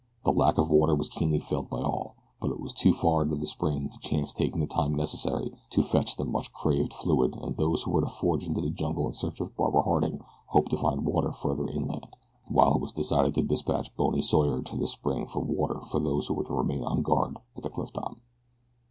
[0.25, 3.35] The lack of water was keenly felt by all, but it was too far to
[3.35, 7.55] the spring to chance taking the time necessary to fetch the much craved fluid and
[7.55, 10.77] those who were to forge into the jungle in search of Barbara Harding hoped to
[10.77, 12.07] find water farther inland,
[12.47, 16.25] while it was decided to dispatch Bony Sawyer to the spring for water for those
[16.25, 18.17] who were to remain on guard at the cliff top.